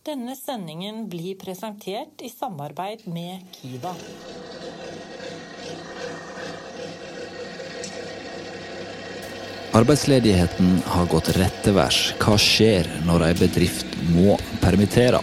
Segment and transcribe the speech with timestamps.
[0.00, 3.90] Denne sendingen blir presentert i samarbeid med Kiva.
[9.76, 12.00] Arbeidsledigheten har gått rette værs.
[12.16, 15.20] Hva skjer når ei bedrift må permittere?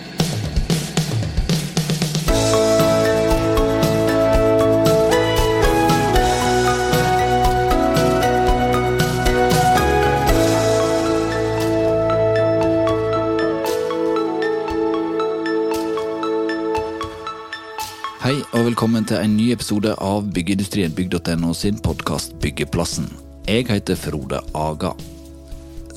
[18.77, 23.07] Velkommen til en ny episode av Byggeindustrien bygg.no sin podkast Byggeplassen.
[23.49, 24.91] Jeg heter Frode Aga.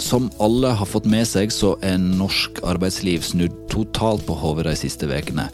[0.01, 4.75] Som alle har fått med seg, så er norsk arbeidsliv snudd totalt på hodet de
[4.81, 5.51] siste ukene.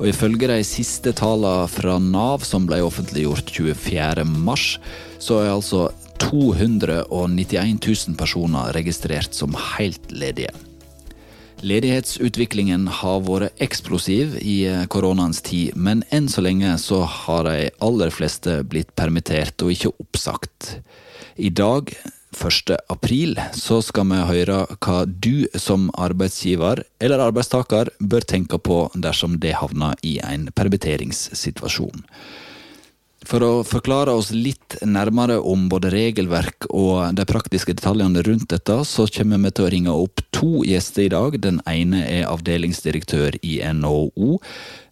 [0.00, 4.58] Og ifølge de siste tallene fra Nav, som ble offentliggjort 24.3,
[5.22, 5.86] så er altså
[6.26, 10.50] 291 000 personer registrert som helt ledige.
[11.64, 18.12] Ledighetsutviklingen har vært eksplosiv i koronaens tid, men enn så lenge så har de aller
[18.12, 20.74] fleste blitt permittert og ikke oppsagt.
[21.40, 21.88] I dag,
[22.36, 22.74] 1.
[22.92, 29.38] april, så skal vi høre hva du som arbeidsgiver eller arbeidstaker bør tenke på dersom
[29.40, 32.04] det havner i en permitteringssituasjon.
[33.24, 38.76] For å forklare oss litt nærmere om både regelverk og de praktiske detaljene rundt dette,
[38.84, 41.38] så kommer vi til å ringe opp to gjester i dag.
[41.40, 44.36] Den ene er avdelingsdirektør i NHO,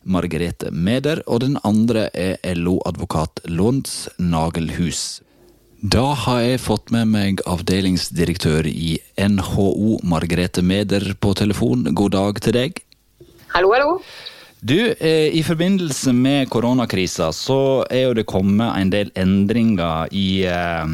[0.09, 5.21] Margrethe Meder, og den andre er LO-advokat Lunds Nagelhus.
[5.83, 11.85] Da har jeg fått med meg avdelingsdirektør i NHO, Margrethe Meder, på telefon.
[11.91, 12.85] God dag til deg.
[13.53, 13.97] Hallo, hallo.
[14.63, 20.93] Du, I forbindelse med koronakrisa så er jo det kommet en del endringer i eh,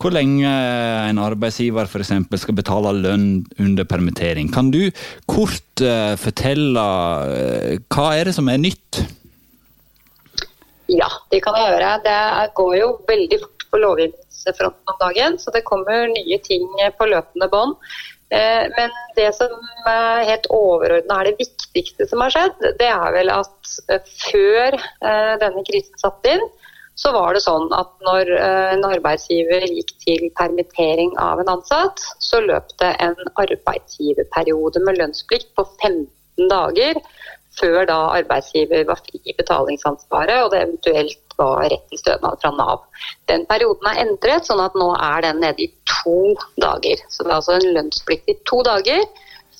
[0.00, 2.14] hvor lenge en arbeidsgiver f.eks.
[2.40, 3.26] skal betale lønn
[3.60, 4.48] under permittering.
[4.48, 4.86] Kan du
[5.28, 6.86] kort eh, fortelle
[7.36, 9.02] eh, hva er det som er nytt?
[10.88, 11.92] Ja, det kan jeg gjøre.
[12.08, 12.18] Det
[12.56, 16.64] går jo veldig fort på lovgivningsfronten om dagen, så det kommer nye ting
[16.96, 17.76] på løpende bånd.
[18.32, 19.52] Men det som
[19.84, 23.72] er helt overordna er det viktigste som har skjedd, det er vel at
[24.08, 24.78] før
[25.42, 26.46] denne krisen satte inn,
[26.96, 32.40] så var det sånn at når en arbeidsgiver gikk til permittering av en ansatt, så
[32.44, 37.00] løp det en arbeidsgiverperiode med lønnsplikt på 15 dager
[37.58, 42.52] før da arbeidsgiver var fri i betalingsansvaret og det eventuelt var rett til stønad fra
[42.56, 42.86] Nav.
[43.30, 47.02] Den perioden er endret, sånn at nå er den nede i to dager.
[47.08, 49.04] Så det er altså en lønnsplikt i to dager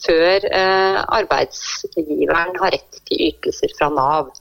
[0.02, 4.32] før eh, arbeidsgiveren har rett til ytelser fra Nav.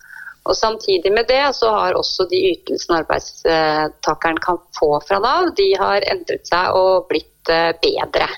[0.49, 5.69] Og Samtidig med det så har også de ytelsene arbeidstakeren kan få fra Nav, de
[5.77, 8.29] har endret seg og blitt eh, bedre.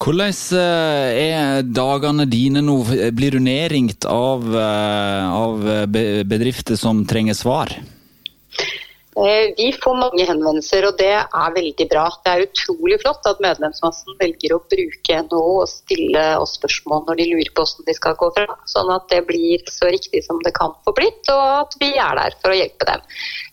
[0.00, 2.78] Hvordan er dagene dine nå?
[3.12, 5.60] Blir du nedringt av, av
[6.24, 7.74] bedrifter som trenger svar?
[9.10, 12.04] Vi får mange henvendelser, og det er veldig bra.
[12.22, 17.18] Det er utrolig flott at medlemsmassen velger å bruke NHO og stille oss spørsmål når
[17.18, 18.46] de lurer på hvordan de skal gå fra.
[18.70, 22.20] Sånn at det blir så riktig som det kan få blitt, og at vi er
[22.20, 23.02] der for å hjelpe dem.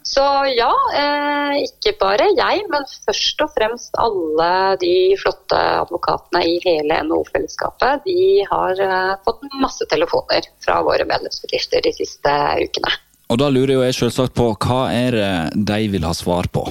[0.08, 0.24] Så
[0.54, 0.70] ja,
[1.02, 8.06] eh, ikke bare jeg, men først og fremst alle de flotte advokatene i hele NHO-fellesskapet.
[8.06, 12.94] De har eh, fått masse telefoner fra våre medlemsbedrifter de siste ukene.
[13.28, 15.32] Og da lurer jo jeg selvsagt på hva er det
[15.68, 16.64] de vil ha svar på?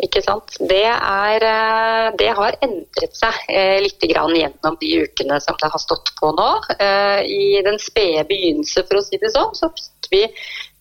[0.00, 0.56] Ikke sant.
[0.70, 1.44] Det, er,
[2.18, 3.50] det har endret seg
[3.84, 6.48] litt grann gjennom de ukene som det har stått på nå.
[6.80, 10.22] I den spede begynnelse, for å si det sånn, så fikk vi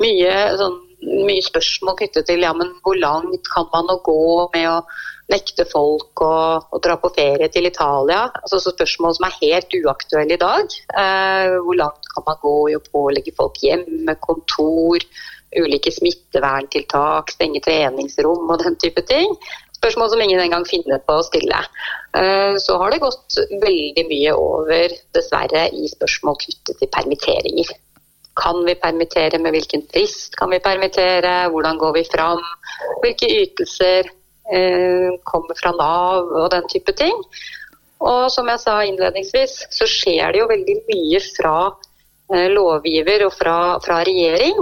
[0.06, 4.20] mye, sånn, mye spørsmål knyttet til ja, men hvor langt kan man gå
[4.54, 4.82] med å
[5.30, 8.26] nekte folk å, å, dra på ferie til Italia.
[8.42, 10.78] Altså Spørsmål som er helt uaktuelle i dag.
[11.04, 15.06] Eh, hvor langt kan man gå i å pålegge folk hjemme, kontor,
[15.58, 19.38] ulike smitteverntiltak, stenge treningsrom og den type ting.
[19.80, 21.62] Spørsmål som ingen engang finner på å stille.
[22.18, 27.78] Eh, så har det gått veldig mye over, dessverre, i spørsmål knyttet til permitteringer.
[28.40, 32.42] Kan vi permittere, med hvilken frist kan vi permittere, hvordan går vi fram,
[33.04, 34.10] hvilke ytelser
[35.30, 37.14] kommer fra Nav og den type ting.
[38.00, 41.56] Og som jeg sa innledningsvis, så skjer det jo veldig mye fra
[42.54, 44.58] lovgiver og fra, fra regjering.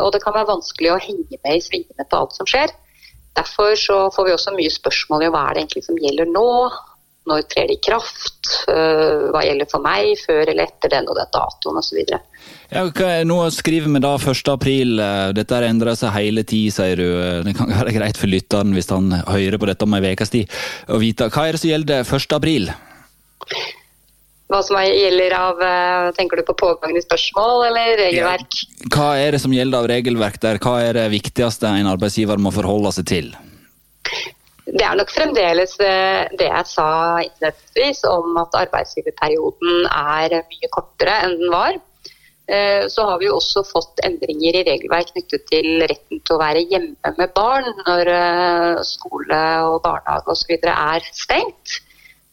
[0.00, 2.72] Og det kan være vanskelig å henge med i svingene på alt som skjer.
[3.38, 6.48] Derfor så får vi også mye spørsmål i hva er det egentlig som gjelder nå.
[7.28, 8.48] Når trer det i kraft?
[8.66, 11.98] Hva gjelder for meg før eller etter den og den datoen osv.
[12.72, 12.84] Ja,
[13.28, 14.40] nå skriver vi da 1.
[14.48, 15.02] april.
[15.36, 17.44] Dette har endra seg hele tid, sier du.
[17.44, 20.56] Det kan være greit for lytteren hvis han hører på dette om ei ukes tid,
[20.88, 21.28] å vite.
[21.28, 22.32] Hva er det som gjelder 1.
[22.40, 22.72] april?
[24.50, 25.60] hva som gjelder av
[26.16, 28.58] Tenker du på pågående spørsmål eller regelverk?
[28.90, 30.58] Hva er det som gjelder av regelverk der?
[30.62, 33.30] Hva er det viktigste en arbeidsgiver må forholde seg til?
[34.70, 36.88] Det er nok fremdeles det jeg sa
[37.24, 41.78] innledningsvis om at arbeidsgiverperioden er mye kortere enn den var.
[42.50, 46.40] Eh, så har vi jo også fått endringer i regelverk knyttet til retten til å
[46.40, 50.56] være hjemme med barn når eh, skole og barnehage osv.
[50.72, 51.76] er stengt.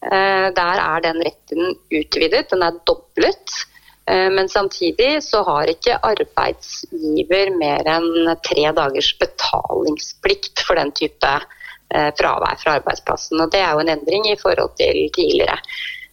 [0.02, 3.64] Eh, der er den retten utvidet, den er doblet.
[4.08, 11.32] Men samtidig så har ikke arbeidsgiver mer enn tre dagers betalingsplikt for den type
[11.88, 13.40] fravær fra arbeidsplassen.
[13.40, 15.56] Og det er jo en endring i forhold til tidligere.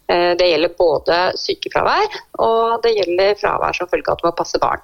[0.08, 4.62] Eh, det gjelder både sykefravær og det gjelder fravær som følge av at må passe
[4.62, 4.84] barn.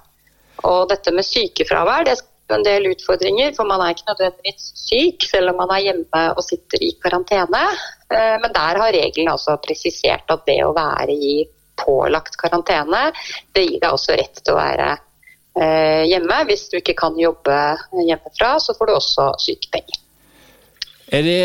[0.65, 5.27] Og dette med sykefravær det skaper en del utfordringer, for man er ikke nødvendigvis syk
[5.29, 7.63] selv om man er hjemme og sitter i karantene.
[8.09, 11.37] Eh, men der har reglene altså presisert at det å være i
[11.81, 13.07] pålagt karantene,
[13.55, 14.89] det gir deg også rett til å være
[15.61, 16.43] eh, hjemme.
[16.49, 17.57] Hvis du ikke kan jobbe
[18.09, 20.01] hjemmefra, så får du også sykepenger.
[21.11, 21.37] Er de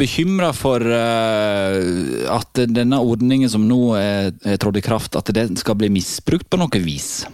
[0.00, 1.76] bekymra for uh,
[2.32, 6.48] at denne ordningen som nå er, er trådt i kraft, at den skal bli misbrukt
[6.48, 7.26] på noe vis?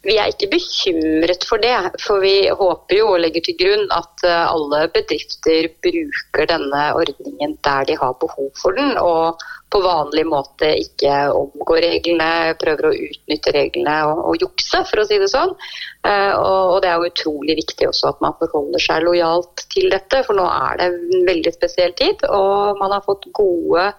[0.00, 4.24] Vi er ikke bekymret for det, for vi håper jo og legger til grunn at
[4.24, 10.24] eh, alle bedrifter bruker denne ordningen der de har behov for den, og på vanlig
[10.26, 15.28] måte ikke omgår reglene, prøver å utnytte reglene og, og jukse, for å si det
[15.30, 15.52] sånn.
[16.00, 20.22] Og, og, det er jo utrolig viktig også at man forholder seg lojalt til dette,
[20.24, 23.90] for nå er det en veldig spesiell tid, og man har fått gode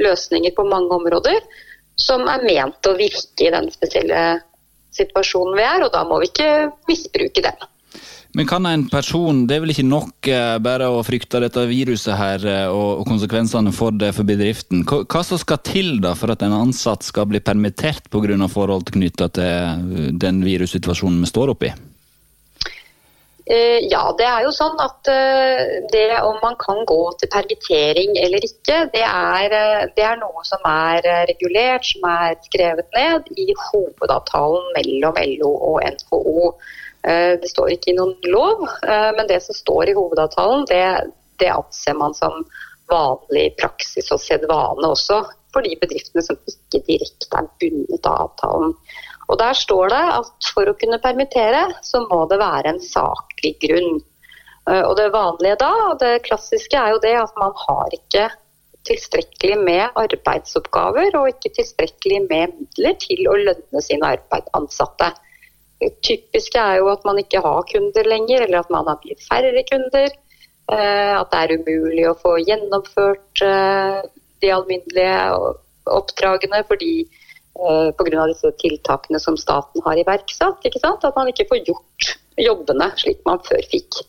[0.00, 1.44] løsninger på mange områder
[2.00, 4.22] som er ment å virke i den spesielle
[4.96, 6.48] situasjonen vi er, og da må vi ikke
[6.88, 7.68] misbruke den.
[8.34, 12.16] Men kan en person, det er vel ikke nok eh, bare å frykte dette viruset
[12.16, 14.86] her eh, og, konsekvensene for det for bedriften.
[14.88, 18.48] Hva, som skal til da for at en ansatt skal bli permittert pga.
[18.48, 21.74] forhold knytta til eh, den virussituasjonen vi står oppi?
[23.52, 25.08] Ja, det er jo sånn at
[25.90, 29.56] det om man kan gå til permittering eller ikke, det er,
[29.96, 35.82] det er, noe som er regulert, som er skrevet ned i hovedavtalen mellom LO og
[35.82, 36.52] NHO.
[37.08, 40.84] Eh, det står ikke i noen lov, eh, men det som står i hovedavtalen, det,
[41.42, 42.44] det anser man som
[42.90, 45.22] vanlig praksis og sedvane også
[45.52, 48.76] for de bedriftene som ikke direkte er bundet av avtalen.
[49.30, 53.56] Og Der står det at for å kunne permittere, så må det være en saklig
[53.64, 53.98] grunn.
[54.70, 58.28] Eh, og Det vanlige da, det klassiske er jo det at man har ikke
[58.86, 64.16] tilstrekkelig med arbeidsoppgaver og ikke tilstrekkelig med midler til å lønne sine
[64.58, 65.12] ansatte
[66.04, 69.64] typiske er jo at man ikke har kunder lenger, eller at man har blitt færre
[69.70, 70.12] kunder.
[70.72, 73.98] Eh, at det er umulig å få gjennomført eh,
[74.42, 75.16] de alminnelige
[75.90, 78.26] oppdragene fordi eh, pga.
[78.30, 80.62] disse tiltakene som staten har iverksatt.
[80.62, 84.04] At man ikke får gjort jobbene slik man før fikk.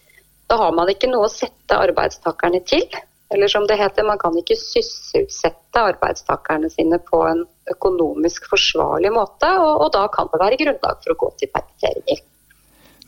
[0.47, 2.85] Da har man ikke noe å sette arbeidstakerne til.
[3.33, 9.49] Eller som det heter, man kan ikke sysselsette arbeidstakerne sine på en økonomisk forsvarlig måte,
[9.57, 12.21] og, og da kan det være grunnlag for å gå til permitteringer.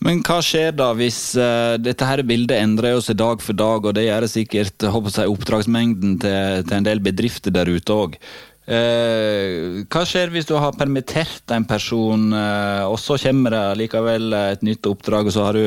[0.05, 3.95] Men hva skjer da hvis uh, dette her bildet endrer seg dag for dag, og
[3.95, 8.19] det gjør det sikkert jeg, oppdragsmengden til, til, en del bedrifter der ute òg.
[8.65, 13.65] Uh, eh, hva skjer hvis du har permittert en person, uh, og så kommer det
[13.85, 15.65] likevel et nytt oppdrag, og så har du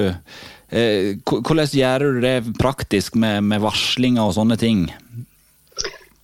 [0.68, 4.88] hvordan gjør du det praktisk med, med varslinger og sånne ting?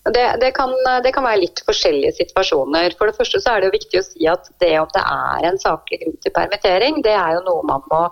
[0.04, 0.68] Det, det, kan,
[1.04, 2.92] det, kan, være litt forskjellige situasjoner.
[2.98, 5.48] For det første så er det jo viktig å si at det om det er
[5.48, 8.02] en saklig grunn til permittering, det er jo noe man må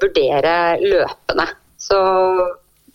[0.00, 1.46] vurdere løpende.
[1.76, 1.98] Så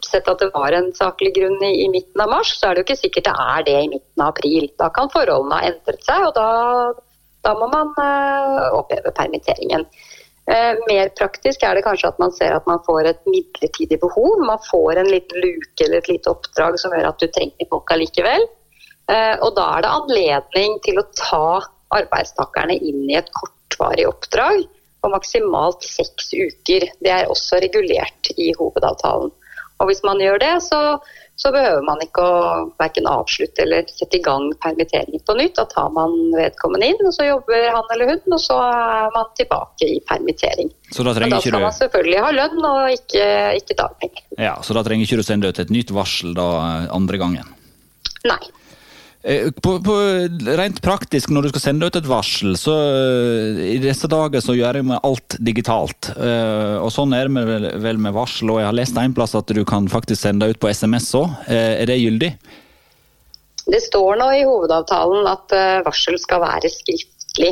[0.05, 2.83] sett at det var en saklig grunn i, i, midten av mars, så er det
[2.83, 4.65] jo ikke sikkert det er det i midten av april.
[4.81, 6.47] Da kan forholdene ha endret seg, og da,
[7.45, 9.85] da må man uh, oppheve permitteringen.
[10.49, 14.39] Eh, mer praktisk er det kanskje at man ser at man får et midlertidig behov.
[14.47, 17.93] Man får en liten luke eller et lite oppdrag som gjør at du trenger folk
[17.93, 18.47] allikevel.
[19.13, 21.59] Eh, og da er det anledning til å ta
[21.99, 24.65] arbeidstakerne inn i et kortvarig oppdrag
[24.99, 26.87] på maksimalt seks uker.
[26.97, 29.31] Det er også regulert i hovedavtalen.
[29.79, 30.97] Og hvis man gjør det, så
[31.39, 32.39] så behøver man ikke å
[32.81, 35.55] verken avslutte eller sette i gang permitteringen på nytt.
[35.55, 39.29] Da tar man vedkommende inn, og så jobber han eller hun, og så er man
[39.39, 40.73] tilbake i permittering.
[40.91, 43.25] Så da, Men da skal man selvfølgelig ha lønn og ikke,
[43.61, 44.25] ikke dagpenger.
[44.35, 46.49] Ja, Så da trenger ikke du sende ut et nytt varsel da
[46.91, 47.55] andre gangen?
[48.27, 48.41] Nei.
[49.23, 49.95] Eh, på, på,
[50.55, 54.55] rent praktisk, når du skal sende ut et varsel, så uh, i disse dager så
[54.55, 56.11] gjør jeg med alt digitalt.
[56.15, 59.35] Uh, og sånn er det vel, vel med varsel, og jeg har lest en plass
[59.35, 61.35] at du kan faktisk sende ut på SMS òg.
[61.51, 62.31] Er det gyldig?
[63.69, 65.51] Det står nå i hovedavtalen at
[65.85, 67.51] varsel skal være skriftlig.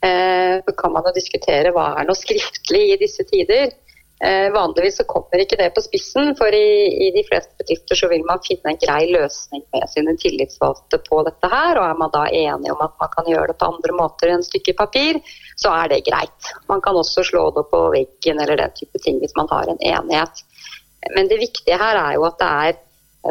[0.00, 3.72] Så kan man jo diskutere hva er noe skriftlig i disse tider.
[4.20, 6.66] Uh, vanligvis så kommer ikke det på spissen, for i,
[7.06, 11.22] i, de fleste bedrifter så vil man finne en grei løsning med sine tillitsvalgte på
[11.24, 11.80] dette her.
[11.80, 14.44] Og er man da enig om at man kan gjøre det på andre måter enn
[14.44, 15.22] stykke papir,
[15.56, 16.52] så er det greit.
[16.68, 19.80] Man kan også slå det på veggen eller den type ting hvis man har en
[19.80, 20.44] enighet.
[21.16, 22.78] Men det viktige her er jo at det er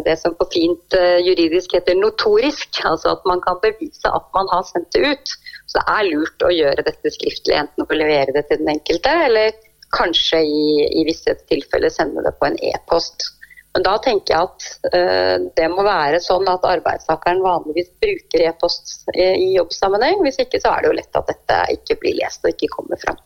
[0.05, 2.81] det som på fint uh, juridisk heter notorisk.
[2.81, 5.37] Altså at man kan bevise at man har sendt det ut.
[5.69, 9.11] Så det er lurt å gjøre dette skriftlig, enten å levere det til den enkelte,
[9.29, 9.53] eller
[9.95, 10.69] kanskje i,
[11.01, 13.27] i visse tilfeller sende det på en e-post.
[13.73, 18.95] Men da tenker jeg at eh, det må være sånn at arbeidstakeren vanligvis bruker e-post
[19.13, 20.23] i, jobbsammenheng.
[20.25, 23.01] Hvis ikke så er det jo lett at dette ikke blir lest og ikke kommer
[23.01, 23.19] fram.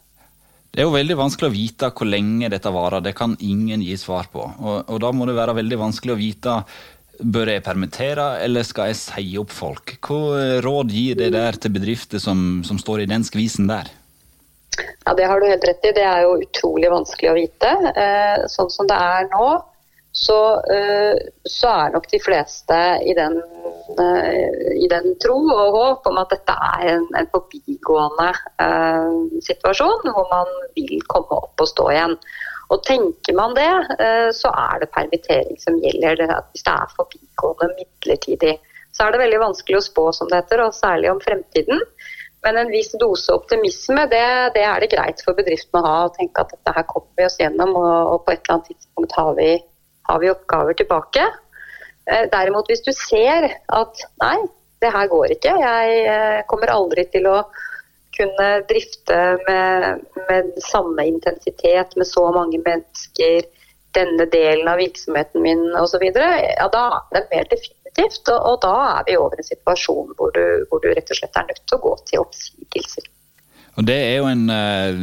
[0.73, 3.03] Det er jo veldig vanskelig å vite hvor lenge dette varer.
[3.05, 4.41] Det kan ingen gi svar på.
[4.41, 6.57] Og, og da må det være veldig vanskelig å vite
[7.23, 9.97] bør jeg permittere eller skal jeg si opp folk.
[10.03, 13.91] Hva råd gir det der til bedrifter som, som står i den skvisen der?
[15.05, 15.91] Ja, Det har du helt rett i.
[15.91, 17.71] Det er jo utrolig vanskelig å vite.
[17.93, 19.47] Eh, sånn som det er nå,
[20.13, 21.17] så, uh,
[21.49, 23.39] så, er nok de fleste i den,
[23.97, 28.29] uh, i den, tro og håp om at dette er en, en forbigående
[29.41, 32.13] situasjon, hvor man vil komme opp og stå igjen.
[32.69, 33.71] Og Tenker man det,
[34.37, 36.21] så er det permittering som gjelder.
[36.53, 38.53] Hvis det er forbigående midlertidig,
[38.93, 41.81] så er det veldig vanskelig å spå, som det heter, og særlig om fremtiden.
[42.43, 44.23] Men en viss dose optimisme, det,
[44.55, 45.99] det er det greit for bedriftene å ha.
[46.07, 48.73] og tenke at dette her kommer vi oss gjennom, og, og på et eller annet
[48.73, 49.51] tidspunkt har vi
[50.03, 51.23] har vi oppgaver tilbake.
[52.11, 54.37] Eh, derimot hvis du ser at nei,
[54.83, 57.37] det her går ikke, jeg eh, kommer aldri til å
[58.13, 63.47] kunne drifte med, med samme intensitet med så mange mennesker,
[63.93, 66.83] denne delen av virksomheten min osv., ja, da
[67.13, 67.49] er det mer
[67.93, 68.29] definitivt.
[68.29, 71.37] Og, og, da er vi over en situasjon hvor du, hvor du rett og slett
[71.37, 73.09] er nødt til å gå til oppsigelser.
[73.73, 74.99] Og det er jo en eh,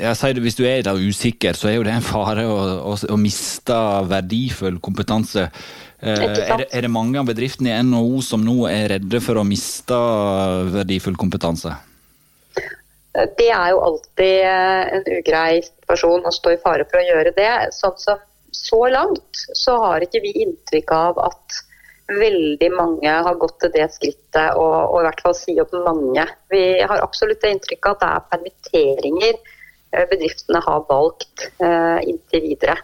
[0.00, 2.56] jeg sier det, Hvis du er da usikker, så er jo det en fare å,
[2.90, 3.76] å, å miste
[4.10, 5.44] verdifull kompetanse.
[6.00, 9.38] Eh, er det, er det, mange av bedriftene i NHO som nå er redde for
[9.38, 9.98] å miste
[10.74, 11.76] verdifull kompetanse?
[13.38, 17.50] Det er jo alltid en ugrei situasjon å stå i fare for å gjøre det.
[17.74, 18.20] Sånn som
[18.54, 21.62] så langt så har ikke vi inntrykk av at
[22.08, 26.24] veldig mange har gått til det skrittet og, og, i hvert fall si opp mange.
[26.52, 32.46] Vi har absolutt det inntrykket at det er permitteringer eh, bedriftene har valgt uh, inntil
[32.46, 32.78] videre.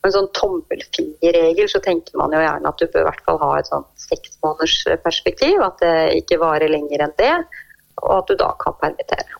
[0.00, 3.40] Og en sånn tommelfingerregel så tenker man jo gjerne at du bør i hvert fall
[3.42, 5.60] ha et sånn seksmånedersperspektiv.
[5.66, 7.34] At det ikke varer lenger enn det,
[8.00, 9.39] og at du da kan permittere.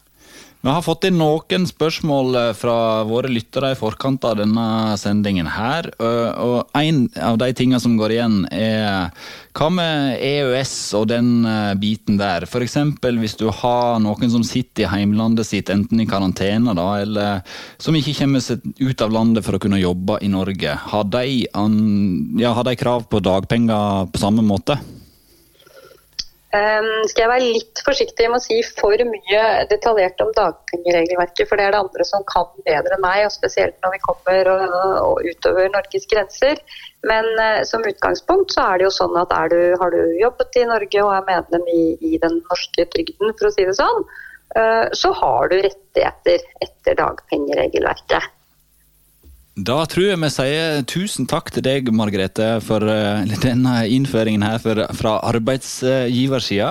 [0.60, 5.48] Vi har fått inn noen spørsmål eh, fra våre lyttere i forkant av denne sendingen
[5.48, 5.88] her.
[5.96, 9.08] Og en av de tingene som går igjen, er
[9.56, 12.44] hva med EØS og den eh, biten der?
[12.44, 12.76] F.eks.
[13.00, 17.96] hvis du har noen som sitter i heimlandet sitt, enten i karantene da, eller som
[17.96, 20.76] ikke kommer seg ut av landet for å kunne jobbe i Norge.
[20.92, 24.76] Har de, ja, har de krav på dagpenger på samme måte?
[26.50, 31.60] Um, skal jeg være litt forsiktig med å si for mye detaljert om dagpengeregelverket, for
[31.60, 34.64] det er det andre som kan bedre enn meg, og spesielt når vi kommer og,
[35.04, 36.58] og utover Norges grenser.
[37.06, 40.66] Men uh, som utgangspunkt så er det jo sånn at du, har du jobbet i
[40.72, 44.02] Norge og er medlem i, i den norske trygden, for å si det sånn,
[44.58, 48.26] uh, så har du rettigheter etter dagpengeregelverket.
[49.60, 54.60] Da tror jeg vi sier tusen takk til deg, Margrethe, for uh, denne innføringen her
[54.62, 56.70] for, fra arbeidsgiversida.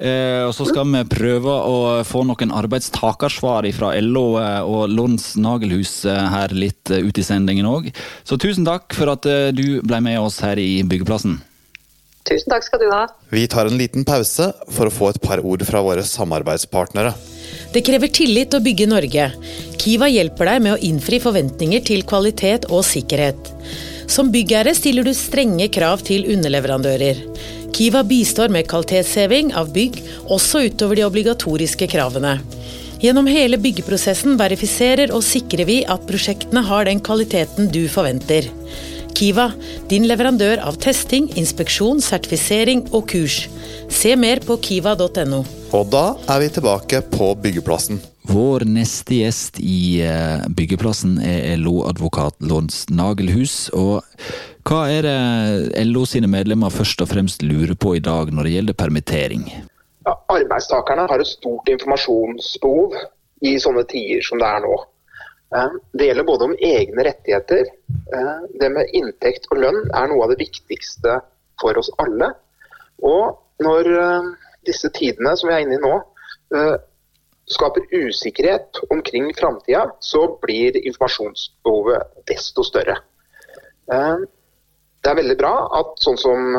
[0.00, 5.32] Uh, og så skal vi prøve å få noen arbeidstakersvar fra LO uh, og Lons
[5.42, 7.90] Nagelhus her litt ut i sendingen òg.
[8.22, 11.40] Så tusen takk for at du ble med oss her i Byggeplassen.
[12.30, 13.04] Tusen takk skal du ha.
[13.32, 17.16] Vi tar en liten pause for å få et par ord fra våre samarbeidspartnere.
[17.70, 19.28] Det krever tillit å bygge Norge.
[19.78, 23.52] Kiva hjelper deg med å innfri forventninger til kvalitet og sikkerhet.
[24.10, 27.20] Som byggherre stiller du strenge krav til underleverandører.
[27.70, 32.40] Kiva bistår med kvalitetsheving av bygg, også utover de obligatoriske kravene.
[33.00, 38.50] Gjennom hele byggeprosessen verifiserer og sikrer vi at prosjektene har den kvaliteten du forventer.
[39.20, 39.50] Kiva,
[39.90, 43.42] din leverandør av testing, inspeksjon, sertifisering og kurs.
[43.92, 45.42] Se mer på kiva.no.
[45.76, 47.98] Og da er vi tilbake på byggeplassen.
[48.30, 53.68] Vår neste gjest i eh, byggeplassen er LO-advokat Lons Nagelhus.
[53.76, 54.00] Og
[54.64, 58.54] hva er det LO sine medlemmer først og fremst lurer på i dag når det
[58.54, 59.44] gjelder permittering?
[60.08, 62.96] Ja, arbeidstakerne har et stort informasjonsbehov
[63.44, 64.80] i sånne tider som det er nå.
[65.56, 67.64] Eh, det gjelder både om egne rettigheter.
[68.14, 71.18] Eh, det med inntekt og lønn er noe av det viktigste
[71.60, 72.30] for oss alle.
[73.02, 74.30] Og når eh,
[74.68, 75.98] disse tidene som vi er inne i nå,
[77.50, 82.96] skaper usikkerhet omkring framtida, så blir informasjonsbehovet desto større.
[83.86, 86.58] Det er veldig bra at sånn som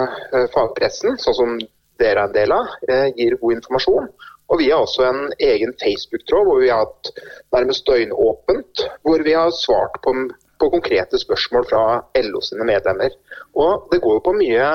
[0.55, 1.53] fagpressen, sånn som
[1.99, 2.71] dere er en del av,
[3.19, 4.07] gir god informasjon.
[4.51, 7.11] Og vi har også en egen Facebook-tråd hvor vi har hatt
[7.55, 10.13] nærmest døgnåpent, hvor vi har svart på,
[10.59, 11.83] på, konkrete spørsmål fra
[12.25, 13.15] LO sine medlemmer.
[13.55, 14.67] Og det går jo på mye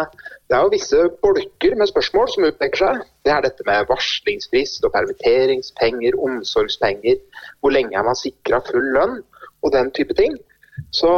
[0.48, 3.00] Det er jo visse bolker med spørsmål som utpeker seg.
[3.26, 7.18] Det er dette med varslingsfrist og permitteringspenger, omsorgspenger,
[7.60, 9.18] hvor lenge er man sikra full lønn
[9.66, 10.38] og den type ting.
[10.94, 11.10] Så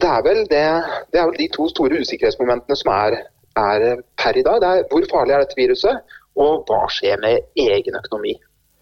[0.00, 0.64] det er vel, det,
[1.12, 3.18] det er vel de to store usikkerhetsmomentene som er,
[3.60, 4.62] er per i dag.
[4.64, 8.34] Det er hvor farlig er dette viruset, og hva skjer med egen økonomi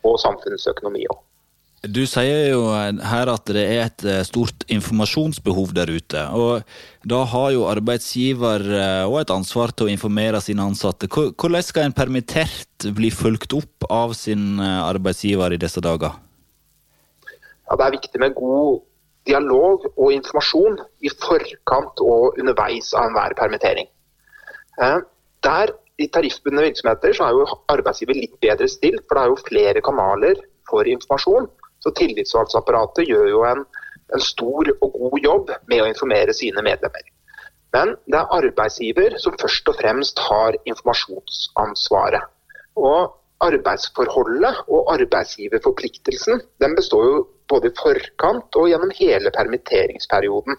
[0.06, 1.20] og samfunnsøkonomi òg.
[1.82, 6.20] Du sier jo her at det er et eh, stort informasjonsbehov der ute.
[6.30, 6.62] og
[7.02, 8.62] Da har jo arbeidsgiver
[9.08, 11.10] òg eh, et ansvar til å informere sine ansatte.
[11.10, 16.14] Hvordan skal en permittert bli fulgt opp av sin eh, arbeidsgiver i disse dager?
[17.66, 18.86] Ja, det er viktig med god
[19.26, 23.90] dialog og informasjon i forkant og underveis av enhver permittering.
[25.42, 25.70] Der
[26.02, 29.84] i tariffbundne virksomheter så er jo arbeidsgiver litt bedre stilt, for det er jo flere
[29.84, 31.48] kanaler for informasjon.
[31.82, 33.64] Så Tillitsvalgsapparatet gjør jo en,
[34.12, 37.08] en, stor og god jobb med å informere sine medlemmer.
[37.72, 42.30] Men det er arbeidsgiver som først og fremst har informasjonsansvaret.
[42.78, 50.58] Og Arbeidsforholdet og arbeidsgiverforpliktelsen den består jo både i forkant og gjennom hele permitteringsperioden.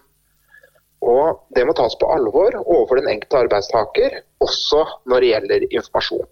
[1.04, 6.26] Og Det må tas på alvor overfor den enkelte arbeidstaker, også når det gjelder informasjon.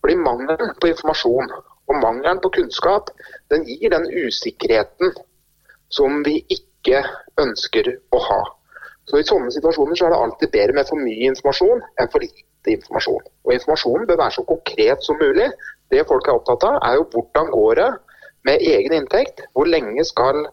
[0.00, 1.50] Fordi Mangelen på informasjon
[1.88, 3.10] og mangelen på kunnskap
[3.50, 5.14] den gir den usikkerheten
[5.92, 7.02] som vi ikke
[7.42, 8.40] ønsker å ha.
[9.10, 12.24] Så I sånne situasjoner så er det alltid bedre med for mye informasjon enn for
[12.24, 13.22] lite informasjon.
[13.44, 15.50] Og Informasjonen bør være så konkret som mulig.
[15.90, 17.88] Det folk er opptatt av, er jo hvordan går det
[18.48, 19.42] med egen inntekt.
[19.52, 20.46] Hvor lenge skal,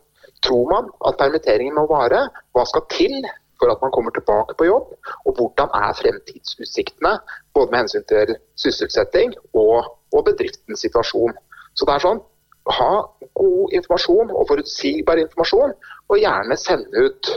[0.45, 2.25] tror man at permitteringen må vare?
[2.57, 3.21] Hva skal til
[3.59, 4.95] for at man kommer tilbake på jobb?
[5.25, 7.13] Og hvordan er fremtidsutsiktene
[7.53, 11.37] både med hensyn til sysselsetting og, og bedriftens situasjon?
[11.75, 12.25] Så det er sånn,
[12.69, 12.93] Ha
[13.33, 15.71] god informasjon og forutsigbar informasjon,
[16.11, 17.29] og gjerne sende ut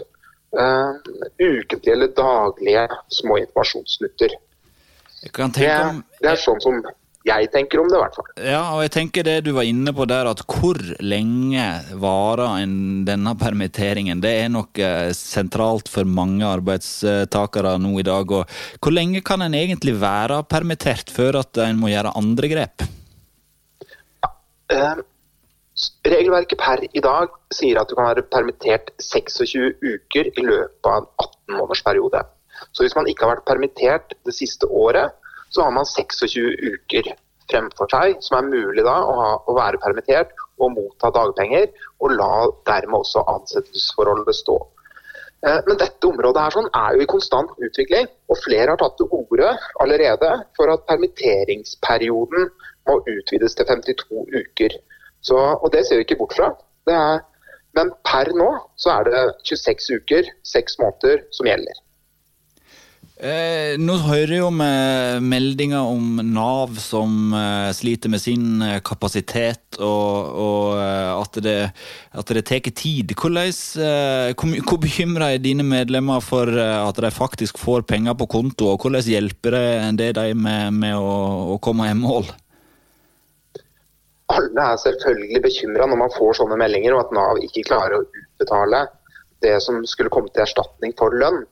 [0.59, 0.99] uh,
[1.41, 4.35] ukentlige eller daglige små informasjonssnutter.
[5.23, 5.49] Det,
[6.21, 6.83] det er sånn som
[7.27, 8.31] jeg tenker om det, i hvert fall.
[8.43, 11.67] Ja, og jeg tenker det du var inne på der, at hvor lenge
[12.03, 12.75] varer en,
[13.07, 14.23] denne permitteringen?
[14.25, 18.35] Det er nok eh, sentralt for mange arbeidstakere nå i dag.
[18.41, 22.87] Og hvor lenge kan en egentlig være permittert før at en må gjøre andre grep?
[24.23, 24.35] Ja,
[24.75, 25.07] eh,
[26.11, 31.05] regelverket per i dag sier at du kan være permittert 26 uker i løpet av
[31.05, 32.27] en 18 måneders periode.
[32.73, 35.15] Så hvis man ikke har vært permittert det siste året,
[35.53, 36.37] så har man 26
[36.73, 37.13] uker
[37.51, 41.69] fremfor seg som er mulig da å, ha, å være permittert og motta dagpenger,
[42.03, 42.31] og la
[42.69, 44.57] dermed også ansettelsesforholdet bestå.
[45.43, 48.95] Eh, men dette området her sånn er jo i konstant utvikling, og flere har tatt
[49.01, 49.51] til orde
[49.83, 52.49] allerede for at permitteringsperioden
[52.89, 54.79] må utvides til 52 uker.
[55.23, 56.53] Så, og Det ser vi ikke bort fra.
[56.91, 57.23] Er,
[57.79, 61.79] men per nå så er det 26 uker, 6 måneder, som gjelder.
[63.21, 68.79] Eh, nå hører jeg vi eh, meldinger om Nav som eh, sliter med sin eh,
[68.81, 71.57] kapasitet, og, og eh, at det,
[72.17, 73.13] at det tar tid.
[73.13, 73.53] Hvordan,
[73.85, 78.73] eh, hvor, hvor bekymra er dine medlemmer for at de faktisk får penger på konto,
[78.73, 79.59] og hvordan hjelper
[80.01, 81.13] det de med, med å,
[81.53, 82.33] å, komme i mål?
[84.33, 88.07] Alle er selvfølgelig bekymra når man får sånne meldinger om at Nav ikke klarer å
[88.09, 88.87] utbetale
[89.45, 91.43] det som skulle komme til erstatning for lønn.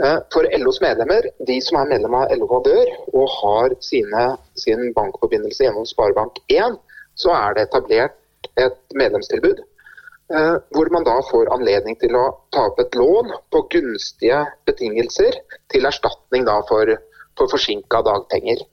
[0.00, 4.24] Eh, for LOs medlemmer, de som er medlem av LO Vadør og har sine,
[4.56, 6.78] sin bankforbindelse gjennom Sparebank1,
[7.20, 12.24] så er det etablert et medlemstilbud eh, hvor man da får anledning til å
[12.54, 15.36] ta opp et lån på gunstige betingelser
[15.72, 16.94] til erstatning for,
[17.36, 18.64] for forsinka dagpenger.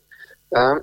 [0.56, 0.78] Eh,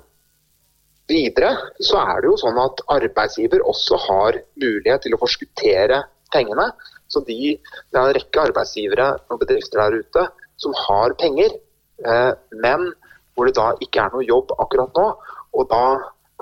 [1.09, 6.69] videre så er det jo sånn at arbeidsgiver også har mulighet til å forskuttere pengene
[7.07, 7.55] så de,
[7.91, 11.55] Det er en rekke arbeidsgivere og bedrifter der ute som har penger,
[12.05, 12.91] eh, men
[13.35, 15.07] hvor det da ikke er noe jobb akkurat nå.
[15.57, 15.85] og da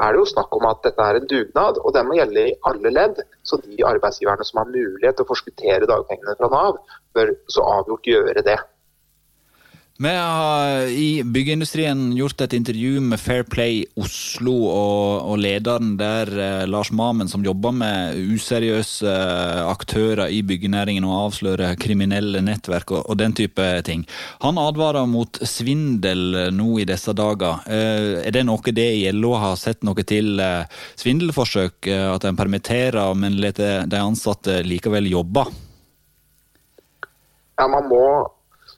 [0.04, 2.56] er det jo snakk om at dette er en dugnad, og den må gjelde i
[2.68, 3.22] alle ledd.
[3.48, 6.82] Så de arbeidsgiverne som har mulighet til å forskuttere dagpengene fra Nav,
[7.16, 8.58] bør så avgjort gjøre det.
[9.98, 16.28] Vi har i byggeindustrien gjort et intervju med Fair Play Oslo og, og lederen der,
[16.36, 22.92] eh, Lars Mamen, som jobber med useriøse eh, aktører i byggenæringen og avslører kriminelle nettverk
[22.92, 24.04] og, og, den type ting.
[24.44, 27.64] Han advarer mot svindel nå i disse dager.
[27.64, 30.44] Eh, er det noe det i LO har sett noe til
[31.00, 31.88] svindelforsøk?
[31.88, 33.56] At en permitterer, men lar
[33.88, 35.48] de ansatte likevel jobbe?
[37.56, 38.04] Ja, man må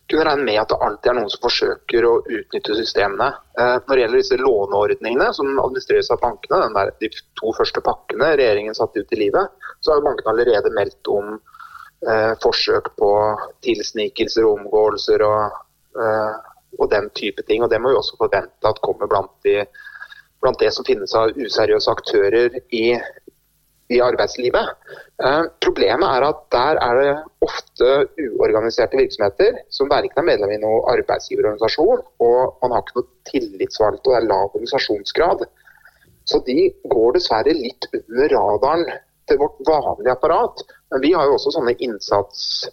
[0.10, 3.28] kunne regne med at det alltid er noen som forsøker å utnytte systemene.
[3.60, 8.32] Eh, når det gjelder disse låneordningene som administreres av bankene, der, de to første pakkene
[8.40, 13.12] regjeringen satte ut i livet, så har bankene allerede meldt om eh, forsøk på
[13.68, 15.60] tilsnikelser og omgåelser og,
[16.00, 16.34] eh,
[16.80, 17.64] og, den type ting.
[17.64, 19.60] Og Det må vi også forvente at kommer blant, de,
[20.44, 22.88] blant det som finnes av useriøse aktører i,
[23.94, 24.74] i arbeidslivet.
[25.24, 27.14] Eh, problemet er at der er det
[27.48, 27.92] ofte
[28.26, 34.10] uorganiserte virksomheter som verken er medlem i noen arbeidsgiverorganisasjon, og man har ikke noe tillitsvalgte
[34.10, 35.46] og det er lav organisasjonsgrad.
[36.28, 38.84] Så de går dessverre litt under radaren
[39.28, 40.66] til vårt vanlige apparat.
[40.92, 42.68] Men vi har jo også sånne innsats,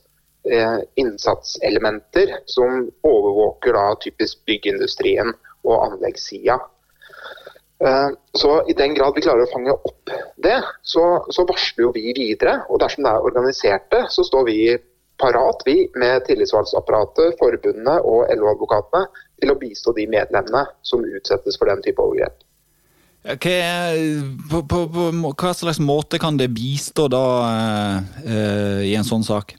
[0.51, 5.31] eh, innsatselementer som overvåker da typisk byggeindustrien
[5.65, 6.59] og anleggssida.
[7.83, 11.93] Eh, så I den grad vi klarer å fange opp det, så, så varsler jo
[11.97, 12.61] vi videre.
[12.71, 14.59] Og dersom det er organiserte, så står vi
[15.21, 19.07] parat vi med tillitsvalgsapparatet, forbundene og LO-advokatene
[19.43, 22.41] til å bistå de medlemmene som utsettes for den type overgrep.
[23.25, 23.63] Okay,
[24.51, 27.23] på, på, på, hva, slags måte kan det bistå da
[28.21, 29.55] eh, i en sånn sak?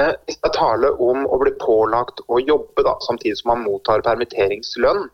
[0.00, 3.62] Eh, hvis det er tale om å bli pålagt å jobbe da, samtidig som man
[3.68, 5.06] mottar permitteringslønn,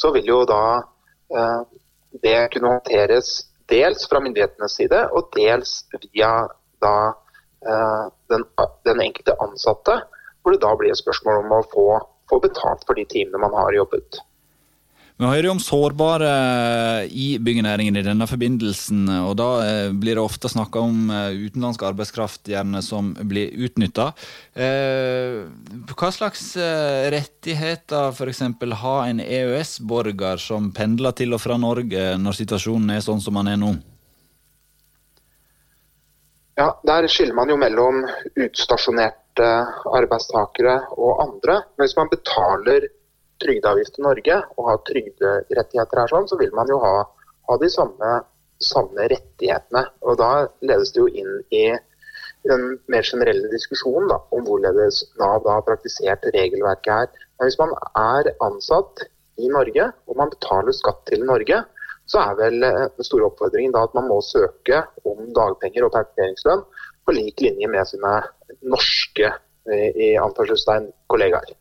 [0.00, 0.62] så vil jo da
[1.34, 1.60] eh,
[2.24, 3.32] det kunne håndteres
[3.68, 5.82] dels fra myndighetenes side, og dels
[6.12, 6.32] via
[6.82, 6.94] da
[7.66, 8.46] eh, den,
[8.88, 9.98] den, enkelte ansatte,
[10.42, 11.88] hvor det da blir et spørsmål om å få,
[12.30, 14.22] få betalt for de timene man har jobbet.
[15.18, 16.28] Vi hører jo om sårbare
[17.10, 19.00] i byggenæringen i denne forbindelsen.
[19.26, 24.12] og Da eh, blir det ofte snakka om eh, utenlandsk arbeidskraft gjerne som blir utnytta.
[24.54, 25.40] Eh,
[25.90, 26.52] hva slags
[27.10, 28.44] rettigheter f.eks.
[28.84, 33.50] har en EØS-borger som pendler til og fra Norge når situasjonen er sånn som den
[33.50, 33.72] er nå?
[36.62, 38.04] Ja, Der skiller man jo mellom
[38.38, 39.50] utstasjonerte
[39.98, 41.58] arbeidstakere og andre.
[41.74, 42.86] Men Hvis man betaler
[43.42, 46.94] trygdeavgift til Norge og har trygderettigheter her, sånn, så vil man jo ha,
[47.50, 48.14] ha de samme,
[48.62, 49.84] samme, rettighetene.
[50.06, 50.32] Og Da
[50.64, 51.66] ledes det jo inn i
[52.48, 57.24] den mer generelle diskusjonen da, om hvorledes Nav da har praktisert regelverket her.
[57.38, 59.04] Men hvis man er ansatt
[59.38, 61.62] i Norge og man betaler skatt til Norge,
[62.08, 65.92] så er vel eh, den store oppfordringen da at man må søke om dagpenger og
[65.94, 66.64] permitteringslønn
[67.04, 68.14] på lik linje med sine
[68.72, 71.52] norske eh, i anførselstegn kollegaer.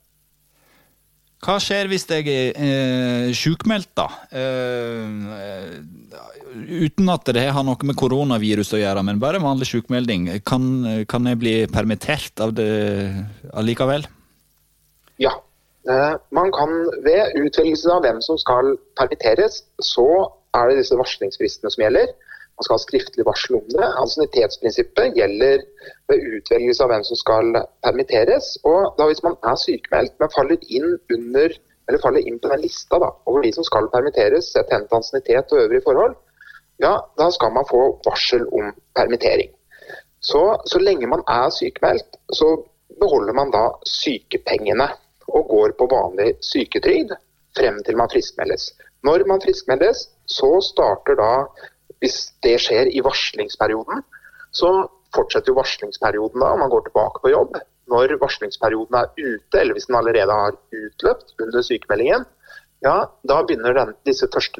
[1.45, 4.07] Hva skjer hvis jeg er eh, sjukmeldt, da?
[4.33, 5.05] Eh,
[6.81, 10.31] uten at det har noe med koronavirus å gjøre, men bare vanlig sjukmelding.
[10.47, 12.71] Kan, kan, jeg bli permittert av det
[13.53, 14.07] allikevel?
[15.21, 15.35] Ja.
[15.87, 16.73] Eh, man kan
[17.05, 20.07] ved utvelgelse av hvem som skal permitteres, så
[20.57, 22.15] er det disse varslingsfristene som gjelder.
[22.57, 23.87] Man skal ha skriftlig varsel om det.
[24.01, 25.63] Ansiennitetsprinsippet gjelder
[26.09, 27.51] ved utvelgelse av hvem som skal
[27.85, 28.55] permitteres.
[28.65, 31.53] og da Hvis man er sykemeldt, men faller inn, under,
[32.01, 35.53] faller inn på den lista da, over de som skal permitteres, sett hen til ansiennitet
[35.53, 36.17] og øvrige forhold,
[36.81, 39.53] ja, da skal man få varsel om permittering.
[40.21, 42.55] Så, så lenge man er sykemeldt, så
[43.01, 44.89] beholder man da sykepengene
[45.27, 47.13] og går på vanlig syketrygd
[47.57, 48.71] frem til man friskmeldes.
[49.05, 51.31] Når man friskmeldes, så starter da
[52.03, 53.97] hvis det skjer i varslingsperioden,
[54.55, 54.69] så
[55.15, 57.53] fortsetter jo varslingsperioden da, og man går tilbake på jobb.
[57.91, 62.21] Når varslingsperioden er ute, eller hvis den allerede har utløpt under sykemeldingen,
[62.85, 62.97] ja,
[63.29, 64.59] da begynner den, disse første,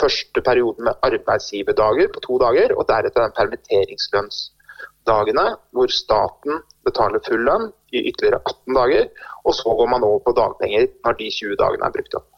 [0.00, 6.52] første perioden med arbeidsgiverdager på to dager, og deretter den permitteringslønnsdagene, hvor staten
[6.84, 9.04] betaler full lønn i ytterligere 18 dager,
[9.46, 12.30] og så går man over på dagpenger når de 20 dagene er brukt opp.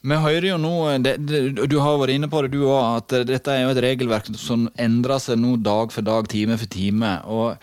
[0.00, 0.72] Vi hører jo nå,
[1.04, 3.82] det, det, Du har vært inne på det du òg, at dette er jo et
[3.84, 7.10] regelverk som endrer seg nå dag for dag, time for time.
[7.28, 7.58] og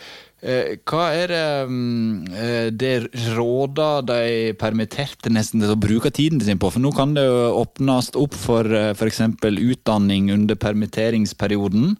[0.45, 2.93] eh, Hva er det mm, eh, det
[3.33, 4.21] råder de
[4.61, 6.69] permitterte nesten til å bruke tiden sin på?
[6.75, 9.23] For nå kan det jo åpnes opp for eh, f.eks.
[9.41, 11.95] utdanning under permitteringsperioden.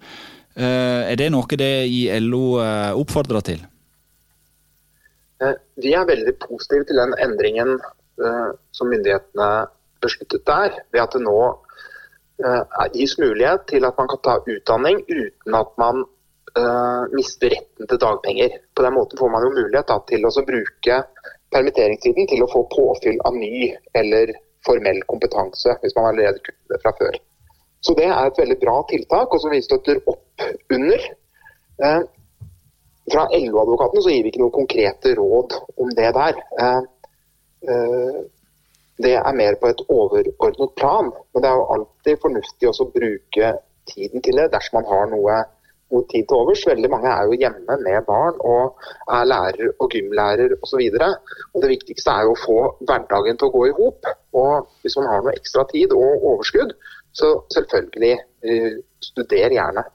[0.57, 3.65] Eh, er det noe det i LO eh, oppfordrer til?
[5.41, 7.79] Eh, vi er veldig positive til den endringen
[8.73, 9.47] som myndighetene
[10.03, 11.39] besluttet der, ved at det nå
[12.45, 16.03] uh, gis mulighet til at man kan ta utdanning uten at man
[16.57, 18.59] uh, mister retten til dagpenger.
[18.75, 20.99] På den måten får man jo mulighet da, til å bruke
[21.55, 24.35] permitteringstiden til å få påfyll av ny eller
[24.67, 27.21] formell kompetanse, hvis man allerede kunne det fra før.
[27.85, 31.09] Så det er et veldig bra tiltak, og som vi støtter opp under.
[31.77, 32.03] Uh,
[33.11, 36.39] fra LO-advokaten så gir vi ikke noen konkrete råd om det der.
[36.59, 36.81] Eh,
[37.71, 38.17] eh,
[39.03, 43.53] det er mer på et overordnet plan, men det er jo alltid fornuftig å bruke
[43.91, 45.37] tiden til det dersom man har noe,
[45.87, 46.65] god tid til overs.
[46.67, 48.81] Veldig mange er jo hjemme med barn og
[49.17, 50.81] er lærer og gymlærer osv.
[50.91, 52.57] Det viktigste er jo å få
[52.89, 54.09] hverdagen til å gå i hop.
[54.35, 56.75] Og hvis man har noe ekstra tid og overskudd,
[57.15, 59.85] så selvfølgelig, eh, studer gjerne.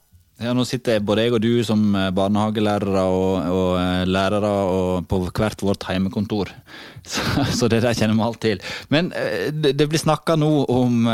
[0.42, 5.06] Ja, Nå sitter både jeg og du som eh, barnehagelærere og, og eh, lærere og
[5.06, 6.50] på hvert vårt heimekontor.
[7.02, 7.18] Så,
[7.50, 8.60] så, det der kjenner vi alt til.
[8.94, 11.08] Men det, det blir snakka nå om,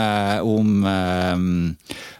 [0.45, 0.83] om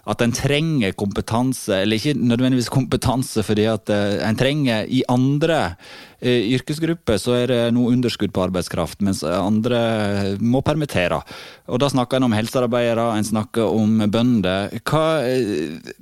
[0.09, 5.59] at en trenger kompetanse, eller ikke nødvendigvis kompetanse, fordi at en trenger i andre
[6.18, 11.21] Eh, yrkesgrupper så er det noe underskudd på arbeidskraft, mens andre må permittere.
[11.71, 14.75] Og Da snakker en om helsearbeidere, en snakker om bønder.
[14.83, 15.05] Hva,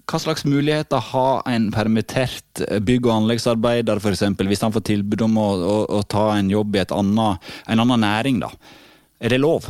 [0.09, 5.37] hva slags muligheter har en permittert bygg- og anleggsarbeider f.eks., hvis han får tilbud om
[5.37, 8.40] å, å, å ta en jobb i annet, en annen næring?
[8.40, 8.52] da?
[9.20, 9.68] Er det lov?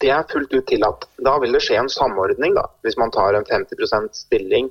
[0.00, 1.04] Det er fullt ut tillatt.
[1.20, 2.54] Da vil det skje en samordning.
[2.56, 2.64] da.
[2.86, 4.70] Hvis man tar en 50% stilling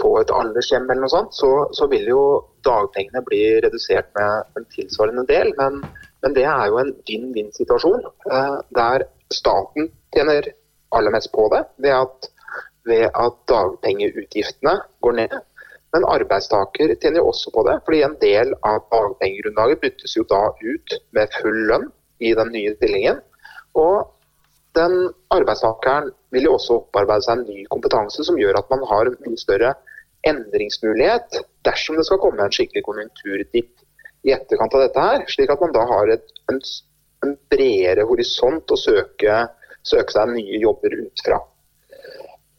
[0.00, 2.22] på et aldershjem eller noe sånt, så, så, vil jo
[2.66, 5.52] dagpengene bli redusert med en tilsvarende del.
[5.60, 5.80] Men,
[6.24, 10.50] men det er jo en vinn-vinn-situasjon, eh, der staten tjener
[10.96, 12.30] aller mest på det ved at,
[12.88, 15.38] ved at dagpengeutgiftene går ned.
[15.94, 20.96] Men arbeidstaker tjener også på det, fordi en del av dagpengegrunnlaget byttes jo da ut
[21.16, 21.88] med full lønn
[22.22, 23.22] i den nye stillingen.
[23.78, 24.10] Og
[24.78, 29.10] den arbeidstakeren vil jo også opparbeide seg en ny kompetanse som gjør at man har
[29.10, 29.72] en mye større
[30.26, 33.86] endringsmulighet dersom det skal komme en skikkelig konjunkturdipp
[34.26, 35.24] i etterkant av dette her.
[35.32, 36.60] Slik at man da har et, en,
[37.24, 39.38] en, bredere horisont å søke,
[39.86, 41.40] søke seg nye jobber ut fra.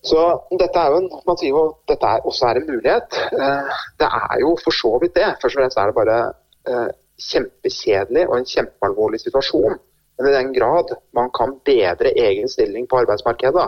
[0.01, 0.21] Så
[0.57, 3.19] dette er jo en, man sier jo dette er, også er en mulighet.
[3.37, 5.27] Eh, det er jo for så vidt det.
[5.43, 6.17] Først og fremst er det bare
[6.65, 6.87] eh,
[7.21, 9.77] kjempekjedelig og en kjempealvorlig situasjon.
[10.17, 13.67] Men i den grad man kan bedre egen stilling på arbeidsmarkedet,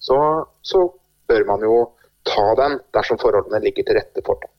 [0.00, 0.18] så,
[0.64, 0.86] så
[1.28, 1.76] bør man jo
[2.28, 4.50] ta den dersom forholdene ligger til rette for det.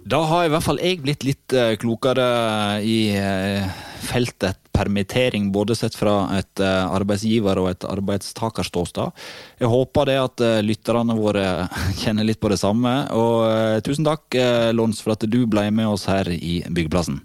[0.00, 3.66] Da har i hvert fall jeg blitt litt eh, klokere i eh,
[4.08, 9.12] feltet permittering, både sett fra et eh, arbeidsgiver- og et arbeidstakerståsted.
[9.60, 11.44] Jeg håper det at lytterne våre
[12.00, 12.94] kjenner litt på det samme.
[13.12, 14.40] Og tusen takk,
[14.72, 17.20] Lons, for at du ble med oss her i Byggeplassen.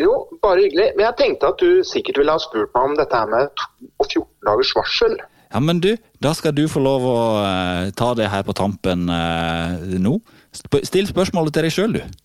[0.00, 0.92] Jo, bare hyggelig.
[0.96, 3.90] Men jeg tenkte at du sikkert ville ha spurt meg om dette her med 2
[3.98, 5.18] og 14 dagers varsel.
[5.52, 5.90] Ja, men du,
[6.24, 10.16] da skal du få lov å uh, ta det her på tampen uh, nå.
[10.52, 12.20] Still spørsmålet til deg sjøl, du.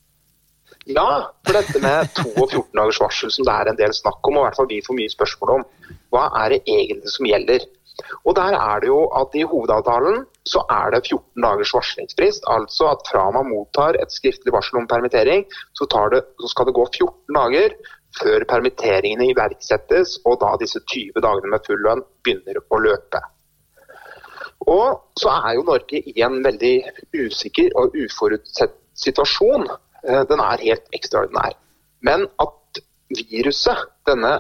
[0.88, 4.24] Ja, for dette med 2 og 14 dagers varsel som det er en del snakk
[4.24, 5.66] om, og i hvert fall vi får mye spørsmål om,
[6.16, 7.66] hva er det egentlig som gjelder?
[8.30, 12.46] Og der er det jo at I hovedavtalen så er det 14 dagers varslingsfrist.
[12.48, 15.44] Altså at fra man mottar et skriftlig varsel om permittering,
[15.76, 17.76] så, det, så skal det gå 14 dager
[18.18, 23.22] før permitteringene iverksettes og da disse 20 dagene med full lønn begynner å løpe.
[24.68, 26.76] Og så er jo Norge i en veldig
[27.14, 29.68] usikker og uforutsett situasjon.
[30.04, 31.56] Eh, den er helt ekstraordinær.
[32.02, 32.82] Men at
[33.30, 34.40] viruset, denne,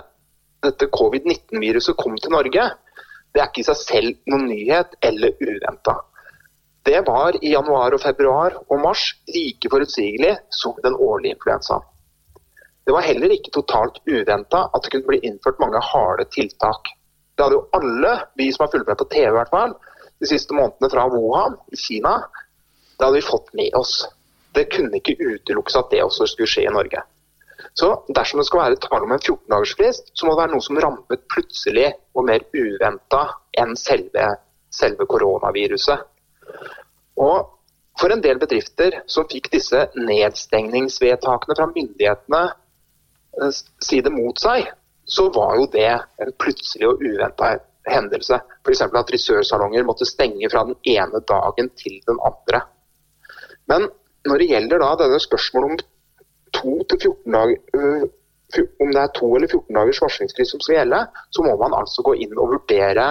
[0.65, 2.65] dette covid-19-viruset kom til Norge,
[3.33, 5.99] det er ikke i seg selv noen nyhet eller uventa.
[6.87, 11.83] Det var i januar og februar og mars like forutsigelig som den årlige influensaen.
[12.87, 16.87] Det var heller ikke totalt uventa at det kunne bli innført mange harde tiltak.
[17.35, 19.73] Det hadde jo alle vi som har fulgt med på TV i hvert fall,
[20.23, 22.15] de siste månedene fra Wuhan i Kina,
[22.97, 23.99] det hadde vi fått med oss.
[24.55, 27.03] Det kunne ikke utelukkes at det også skulle skje i Norge.
[27.77, 30.79] Så dersom det skal være tale om en 14-dagersfrist, så må det være noe som
[30.81, 33.23] rammet plutselig og mer uventa
[33.59, 34.31] enn selve,
[34.73, 36.07] selve koronaviruset.
[37.21, 37.51] Og
[37.99, 42.41] for en del bedrifter som fikk disse nedstengningsvedtakene fra myndighetene
[43.83, 44.69] si det mot seg,
[45.07, 45.89] så var jo det
[46.23, 47.53] en plutselig og uventa
[47.87, 48.39] hendelse.
[48.65, 48.81] F.eks.
[48.83, 52.65] at frisørsalonger måtte stenge fra den ene dagen til den andre.
[53.71, 53.87] Men
[54.27, 55.79] når det gjelder da denne spørsmålet om,
[56.57, 58.05] to til 14 dager, øh,
[58.83, 61.01] om det er to eller 14 dagers varslingsfrist som skal gjelde,
[61.35, 63.07] så må man altså gå inn og vurdere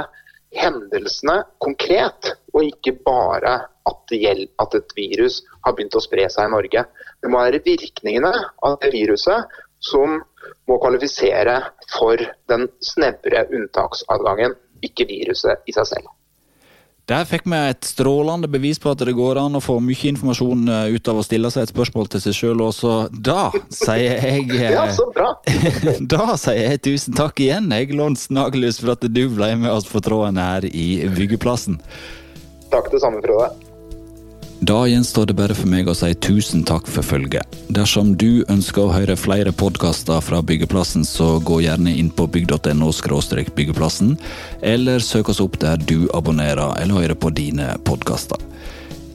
[0.56, 3.54] hendelsene konkret, og ikke bare
[3.86, 6.84] at, gjelder, at et virus har begynt å spre seg i Norge.
[7.22, 8.32] Det må være virkningene
[8.64, 10.20] av det viruset som
[10.66, 11.60] må kvalifisere
[11.94, 12.20] for
[12.50, 16.12] den snevre unntaksadgangen, ikke viruset i seg selv.
[17.06, 20.64] Der fikk vi et strålende bevis på at det går an å få mye informasjon
[20.66, 22.94] eh, ut av å stille seg et spørsmål til seg sjøl også.
[23.14, 25.36] Da sier jeg eh, Ja, så bra!
[26.16, 30.02] Da sier jeg tusen takk igjen, Egilon Nagelhus, for at du ble med oss på
[30.02, 31.78] tråden her i Byggeplassen.
[32.74, 33.52] Takk det samme, Frode.
[34.66, 37.52] Da gjenstår det bare for meg å si tusen takk for følget.
[37.70, 42.88] Dersom du ønsker å høre flere podkaster fra Byggeplassen, så gå gjerne inn på bygg.no
[43.54, 44.16] byggeplassen,
[44.62, 48.42] eller søk oss opp der du abonnerer eller hører på dine podkaster.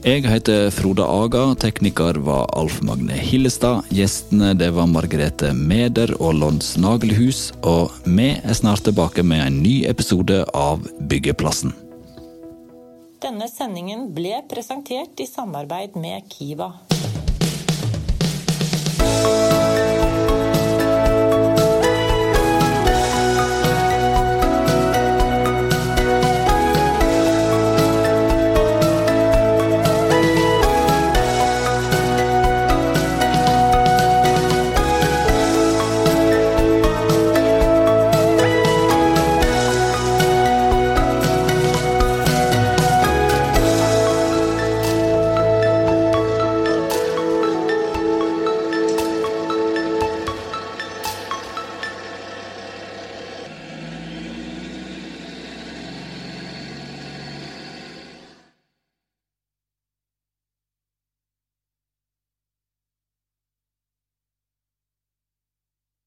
[0.06, 3.84] Jeg heter Frode Aga, tekniker var Alf Magne Hillestad.
[3.92, 9.62] Gjestene det var Margrethe Meder og Lons Nagelhus, og vi er snart tilbake med en
[9.62, 11.76] ny episode av Byggeplassen.
[13.22, 16.72] Denne sendingen ble presentert i samarbeid med Kiva.